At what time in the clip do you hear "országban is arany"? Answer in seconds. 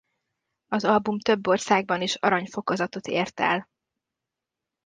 1.47-2.45